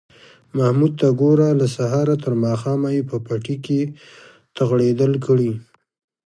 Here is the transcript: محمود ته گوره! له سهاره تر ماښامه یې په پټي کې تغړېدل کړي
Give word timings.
محمود 0.57 0.93
ته 0.99 1.07
گوره! 1.19 1.49
له 1.59 1.67
سهاره 1.75 2.15
تر 2.23 2.33
ماښامه 2.43 2.89
یې 2.95 3.03
په 3.09 3.17
پټي 3.25 3.55
کې 3.65 3.81
تغړېدل 4.57 5.13
کړي 5.25 5.51